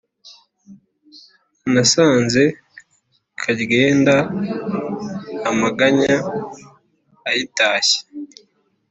[1.73, 2.43] nasanze
[3.41, 4.15] karyenda
[5.49, 6.15] amaganya
[7.29, 7.99] ayitashye.